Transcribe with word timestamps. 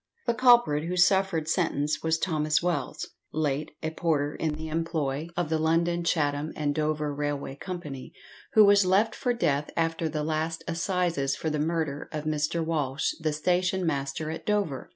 The 0.25 0.33
culprit 0.33 0.85
who 0.85 0.97
suffered 0.97 1.47
sentence 1.47 2.01
was 2.01 2.17
Thomas 2.17 2.63
Wells, 2.63 3.09
late 3.31 3.69
a 3.83 3.91
porter 3.91 4.33
in 4.33 4.55
the 4.55 4.67
employ 4.67 5.27
of 5.37 5.49
the 5.49 5.59
London, 5.59 6.03
Chatham, 6.03 6.51
and 6.55 6.73
Dover 6.73 7.13
Railway 7.13 7.55
Company, 7.55 8.11
who 8.53 8.65
was 8.65 8.83
left 8.83 9.13
for 9.13 9.31
death 9.31 9.69
after 9.77 10.09
the 10.09 10.23
last 10.23 10.63
assizes 10.67 11.35
for 11.35 11.51
the 11.51 11.59
murder 11.59 12.09
of 12.11 12.23
Mr. 12.23 12.65
Walsh, 12.65 13.11
the 13.19 13.31
station 13.31 13.85
master 13.85 14.31
at 14.31 14.43
Dover. 14.43 14.89